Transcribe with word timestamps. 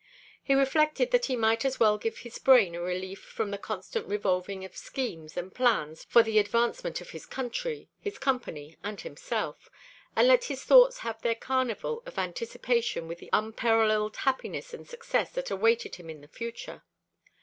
He 0.41 0.55
reflected 0.55 1.11
that 1.11 1.25
he 1.25 1.35
might 1.35 1.63
as 1.63 1.79
well 1.79 1.99
give 1.99 2.17
his 2.17 2.39
brain 2.39 2.73
a 2.73 2.81
relief 2.81 3.21
from 3.21 3.51
the 3.51 3.59
constant 3.59 4.07
revolving 4.07 4.65
of 4.65 4.75
schemes 4.75 5.37
and 5.37 5.53
plans 5.53 6.05
for 6.05 6.23
the 6.23 6.39
advancement 6.39 7.01
of 7.01 7.11
his 7.11 7.27
country, 7.27 7.87
his 7.99 8.17
company, 8.17 8.77
and 8.83 8.99
himself, 8.99 9.69
and 10.15 10.27
let 10.27 10.45
his 10.45 10.63
thoughts 10.63 10.97
have 11.05 11.21
their 11.21 11.35
carnival 11.35 12.01
of 12.07 12.17
anticipation 12.17 13.07
with 13.07 13.19
the 13.19 13.29
unparalleled 13.31 14.17
happiness 14.17 14.73
and 14.73 14.87
success 14.89 15.29
that 15.33 15.51
awaited 15.51 15.97
him 15.97 16.09
in 16.09 16.21
the 16.21 16.27
future. 16.27 16.81